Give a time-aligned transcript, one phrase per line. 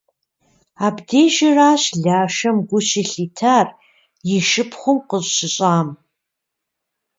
[0.85, 3.67] Абдежыращ Лашэм гу щылъитар
[4.35, 5.87] и шыпхъум къыщыщӏам.